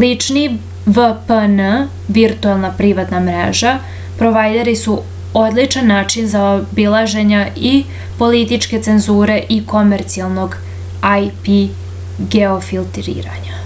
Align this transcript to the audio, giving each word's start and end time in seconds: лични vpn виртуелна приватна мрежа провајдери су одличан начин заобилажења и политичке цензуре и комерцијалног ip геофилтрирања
лични 0.00 0.42
vpn 0.98 1.62
виртуелна 2.18 2.68
приватна 2.82 3.22
мрежа 3.28 3.72
провајдери 4.20 4.74
су 4.82 4.94
одличан 5.40 5.90
начин 5.94 6.30
заобилажења 6.36 7.42
и 7.72 7.74
политичке 8.22 8.80
цензуре 8.90 9.40
и 9.56 9.58
комерцијалног 9.76 10.56
ip 11.12 11.52
геофилтрирања 12.38 13.62